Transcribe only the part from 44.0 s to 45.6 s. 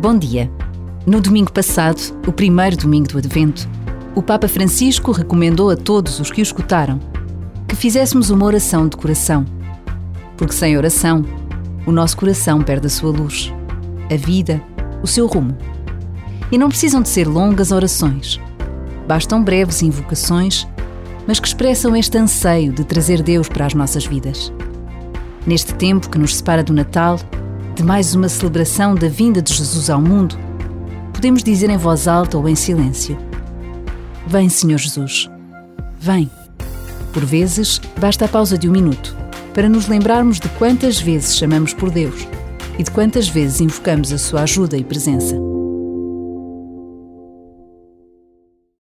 a sua ajuda e presença.